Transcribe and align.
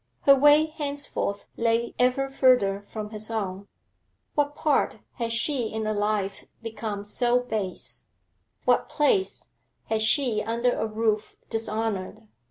Her 0.21 0.33
way 0.33 0.65
henceforth 0.65 1.45
lay 1.57 1.93
ever 1.99 2.27
further 2.27 2.81
from 2.87 3.11
his 3.11 3.29
own. 3.29 3.67
What 4.33 4.55
part 4.55 4.97
had 5.17 5.31
she 5.31 5.71
in 5.71 5.85
a 5.85 5.93
life 5.93 6.43
become 6.63 7.05
so 7.05 7.41
base? 7.41 8.07
What 8.65 8.89
place 8.89 9.49
had 9.89 10.01
she 10.01 10.41
under 10.41 10.71
a 10.71 10.87
roof 10.87 11.35
dishonoured? 11.51 12.27